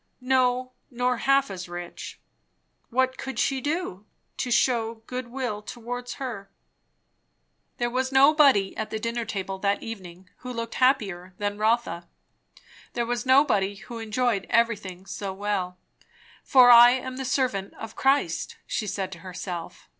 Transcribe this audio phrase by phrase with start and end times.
[0.23, 2.19] No, nor half as rich.
[2.89, 6.49] What could she do, to shew good will towards her?
[7.77, 12.07] There was nobody at the dinner table that evening, who looked happier than Rotha;
[12.93, 15.77] there was nobody who enjoyed everything so well.
[16.43, 19.87] For I am the servant of Christ she said to herself.